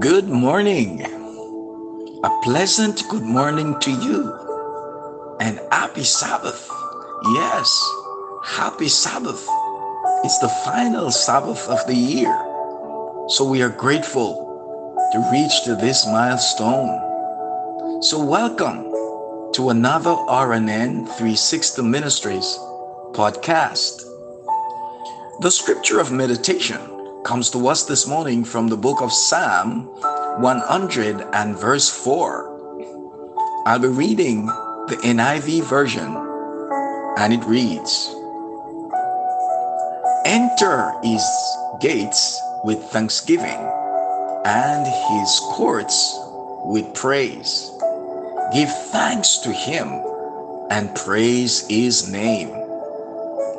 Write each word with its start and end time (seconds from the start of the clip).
Good 0.00 0.28
morning. 0.28 1.02
A 2.24 2.30
pleasant 2.42 3.06
good 3.10 3.22
morning 3.22 3.78
to 3.80 3.90
you. 3.90 4.32
And 5.40 5.60
happy 5.70 6.04
Sabbath. 6.04 6.70
Yes, 7.34 7.68
happy 8.44 8.88
Sabbath. 8.88 9.46
It's 10.24 10.38
the 10.38 10.48
final 10.64 11.10
Sabbath 11.10 11.68
of 11.68 11.86
the 11.86 11.94
year. 11.94 12.32
So 13.28 13.44
we 13.44 13.62
are 13.62 13.68
grateful 13.68 14.32
to 15.12 15.30
reach 15.30 15.64
to 15.64 15.76
this 15.76 16.06
milestone. 16.06 18.02
So 18.02 18.24
welcome 18.24 18.90
to 19.52 19.68
another 19.68 20.12
RNN 20.12 21.06
360 21.06 21.82
Ministries 21.82 22.58
podcast. 23.12 24.02
The 25.40 25.50
scripture 25.50 26.00
of 26.00 26.10
meditation 26.10 26.93
comes 27.24 27.48
to 27.48 27.68
us 27.68 27.84
this 27.84 28.06
morning 28.06 28.44
from 28.44 28.68
the 28.68 28.76
book 28.76 29.00
of 29.00 29.10
Psalm 29.10 29.86
100 30.40 31.26
and 31.32 31.56
verse 31.56 31.88
4. 31.88 33.64
I'll 33.66 33.78
be 33.78 33.88
reading 33.88 34.44
the 34.44 35.00
NIV 35.02 35.64
version 35.64 36.14
and 37.16 37.32
it 37.32 37.42
reads 37.46 38.14
Enter 40.26 40.92
his 41.02 41.24
gates 41.80 42.40
with 42.62 42.78
thanksgiving 42.92 43.72
and 44.44 44.86
his 44.86 45.40
courts 45.56 46.18
with 46.66 46.92
praise. 46.92 47.70
Give 48.52 48.70
thanks 48.92 49.38
to 49.38 49.52
him 49.52 49.88
and 50.70 50.94
praise 50.94 51.66
his 51.68 52.10
name. 52.10 52.50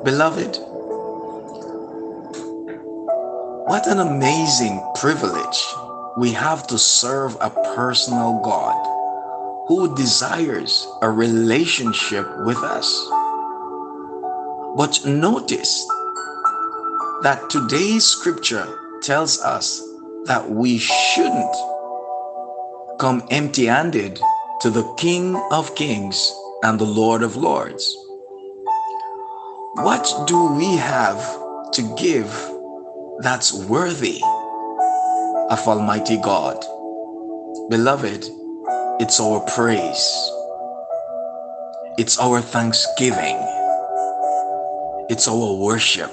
Beloved, 0.04 0.59
what 3.66 3.88
an 3.88 3.97
amazing 3.99 4.80
privilege 4.94 5.58
we 6.17 6.31
have 6.31 6.67
to 6.67 6.77
serve 6.77 7.35
a 7.41 7.49
personal 7.75 8.39
God 8.44 8.77
who 9.67 9.95
desires 9.95 10.88
a 11.02 11.09
relationship 11.09 12.27
with 12.45 12.58
us. 12.58 12.88
But 14.77 15.03
notice 15.08 15.83
that 17.23 17.49
today's 17.49 18.03
scripture 18.03 18.67
tells 19.02 19.41
us 19.41 19.81
that 20.25 20.47
we 20.47 20.77
shouldn't 20.77 21.55
come 22.99 23.27
empty 23.31 23.66
handed 23.66 24.19
to 24.61 24.69
the 24.69 24.93
King 24.97 25.36
of 25.49 25.73
Kings 25.73 26.31
and 26.61 26.77
the 26.77 26.86
Lord 26.86 27.23
of 27.23 27.36
Lords. 27.36 27.97
What 29.73 30.08
do 30.27 30.53
we 30.53 30.75
have 30.77 31.19
to 31.71 31.95
give 31.97 32.55
that's 33.19 33.53
worthy 33.53 34.19
of 35.49 35.59
Almighty 35.67 36.17
God. 36.17 36.59
Beloved, 37.69 38.25
it's 38.99 39.19
our 39.21 39.39
praise, 39.55 40.31
it's 41.97 42.19
our 42.19 42.41
thanksgiving, 42.41 43.38
it's 45.09 45.27
our 45.30 45.55
worship. 45.55 46.11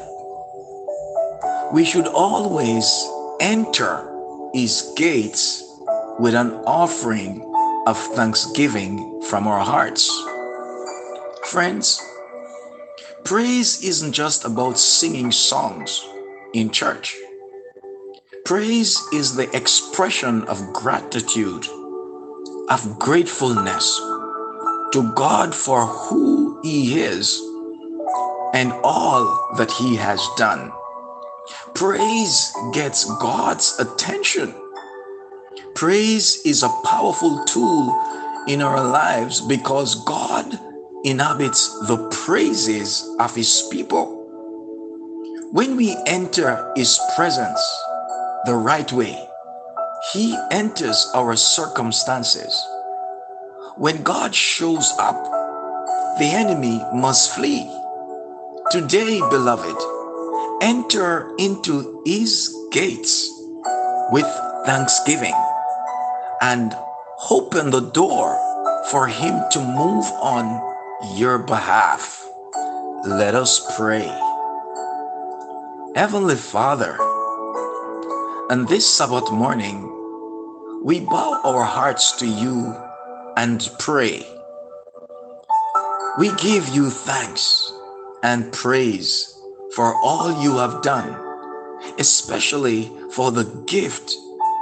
We 1.72 1.84
should 1.84 2.06
always 2.06 2.86
enter 3.40 4.08
His 4.54 4.92
gates 4.96 5.64
with 6.20 6.34
an 6.34 6.52
offering 6.66 7.42
of 7.86 7.98
thanksgiving 8.14 9.22
from 9.22 9.48
our 9.48 9.64
hearts. 9.64 10.08
Friends, 11.46 12.00
praise 13.24 13.82
isn't 13.82 14.12
just 14.12 14.44
about 14.44 14.78
singing 14.78 15.32
songs 15.32 16.06
in 16.54 16.70
church. 16.70 17.16
Praise 18.44 19.00
is 19.12 19.36
the 19.36 19.48
expression 19.56 20.42
of 20.44 20.72
gratitude, 20.72 21.66
of 22.68 22.98
gratefulness 22.98 23.96
to 24.92 25.12
God 25.14 25.54
for 25.54 25.86
who 25.86 26.60
He 26.62 27.00
is 27.00 27.40
and 28.52 28.72
all 28.84 29.54
that 29.56 29.70
He 29.70 29.96
has 29.96 30.26
done. 30.36 30.70
Praise 31.74 32.52
gets 32.72 33.04
God's 33.16 33.78
attention. 33.78 34.54
Praise 35.74 36.44
is 36.44 36.62
a 36.62 36.68
powerful 36.84 37.44
tool 37.44 38.44
in 38.46 38.60
our 38.60 38.82
lives 38.82 39.40
because 39.40 40.04
God 40.04 40.58
inhabits 41.04 41.68
the 41.86 42.08
praises 42.10 43.08
of 43.18 43.34
His 43.34 43.66
people. 43.70 44.11
When 45.52 45.76
we 45.76 45.94
enter 46.06 46.72
His 46.74 46.98
presence 47.14 47.60
the 48.46 48.54
right 48.54 48.90
way, 48.90 49.28
He 50.14 50.34
enters 50.50 51.12
our 51.14 51.36
circumstances. 51.36 52.56
When 53.76 54.02
God 54.02 54.34
shows 54.34 54.90
up, 54.98 55.22
the 56.18 56.24
enemy 56.32 56.80
must 56.94 57.34
flee. 57.34 57.68
Today, 58.70 59.20
beloved, 59.28 59.76
enter 60.62 61.30
into 61.36 62.02
His 62.06 62.56
gates 62.72 63.28
with 64.10 64.24
thanksgiving 64.64 65.36
and 66.40 66.74
open 67.30 67.68
the 67.68 67.90
door 67.92 68.40
for 68.90 69.06
Him 69.06 69.38
to 69.50 69.60
move 69.60 70.06
on 70.16 70.48
your 71.18 71.36
behalf. 71.40 72.26
Let 73.04 73.34
us 73.34 73.76
pray. 73.76 74.31
Heavenly 75.94 76.36
Father, 76.36 76.96
on 78.50 78.64
this 78.64 78.88
Sabbath 78.88 79.30
morning, 79.30 79.82
we 80.82 81.00
bow 81.00 81.38
our 81.44 81.64
hearts 81.64 82.12
to 82.12 82.26
you 82.26 82.74
and 83.36 83.68
pray. 83.78 84.26
We 86.18 86.32
give 86.36 86.66
you 86.70 86.88
thanks 86.88 87.70
and 88.22 88.50
praise 88.54 89.38
for 89.74 89.94
all 89.96 90.42
you 90.42 90.56
have 90.56 90.80
done, 90.80 91.14
especially 91.98 92.90
for 93.10 93.30
the 93.30 93.44
gift 93.66 94.16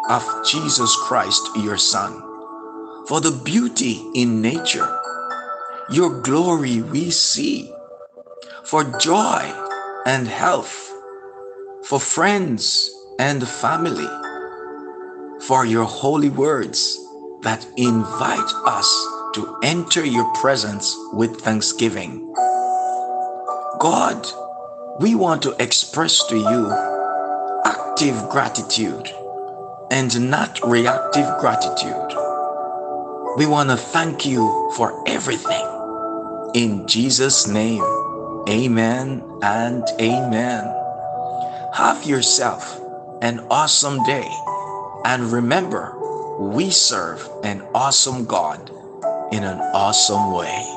of 0.09 0.25
Jesus 0.45 0.97
Christ, 1.05 1.49
your 1.59 1.79
Son, 1.79 2.21
for 3.07 3.21
the 3.21 3.41
beauty 3.45 4.03
in 4.17 4.43
nature, 4.43 5.01
your 5.93 6.23
glory 6.23 6.83
we 6.83 7.13
see, 7.13 7.73
for 8.65 8.83
joy 8.99 9.43
and 10.07 10.27
health 10.27 10.90
for 11.85 11.99
friends 11.99 12.91
and 13.19 13.47
family, 13.47 14.09
for 15.47 15.65
your 15.65 15.85
holy 15.85 16.29
words 16.29 16.99
that 17.43 17.67
invite 17.77 18.53
us 18.67 18.89
to 19.35 19.59
enter 19.63 20.05
your 20.05 20.31
presence 20.35 20.95
with 21.13 21.41
thanksgiving. 21.41 22.27
God, 23.79 24.27
we 25.01 25.15
want 25.15 25.43
to 25.43 25.57
express 25.59 26.27
to 26.29 26.37
you 26.37 26.71
active 27.65 28.29
gratitude 28.29 29.09
and 29.91 30.31
not 30.31 30.61
reactive 30.65 31.27
gratitude. 31.39 32.17
We 33.39 33.47
want 33.47 33.71
to 33.71 33.77
thank 33.77 34.27
you 34.27 34.73
for 34.77 35.03
everything. 35.09 35.67
In 36.55 36.87
Jesus' 36.87 37.47
name, 37.47 37.83
amen 38.49 39.23
and 39.43 39.85
amen. 40.01 40.80
Have 41.73 42.05
yourself 42.05 42.81
an 43.23 43.47
awesome 43.49 44.03
day. 44.05 44.29
And 45.05 45.31
remember, 45.31 45.97
we 46.41 46.71
serve 46.71 47.29
an 47.45 47.63
awesome 47.75 48.25
God 48.25 48.71
in 49.31 49.45
an 49.45 49.59
awesome 49.73 50.33
way. 50.33 50.70